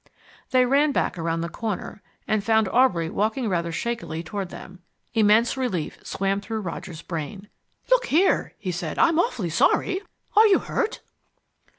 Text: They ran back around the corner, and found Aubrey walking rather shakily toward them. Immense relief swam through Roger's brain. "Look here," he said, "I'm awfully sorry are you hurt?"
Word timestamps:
They 0.49 0.65
ran 0.65 0.93
back 0.93 1.15
around 1.19 1.41
the 1.41 1.47
corner, 1.47 2.01
and 2.27 2.43
found 2.43 2.67
Aubrey 2.69 3.07
walking 3.07 3.47
rather 3.47 3.71
shakily 3.71 4.23
toward 4.23 4.49
them. 4.49 4.79
Immense 5.13 5.55
relief 5.55 5.99
swam 6.01 6.41
through 6.41 6.61
Roger's 6.61 7.03
brain. 7.03 7.49
"Look 7.91 8.07
here," 8.07 8.55
he 8.57 8.71
said, 8.71 8.97
"I'm 8.97 9.19
awfully 9.19 9.51
sorry 9.51 10.01
are 10.35 10.47
you 10.47 10.57
hurt?" 10.57 11.01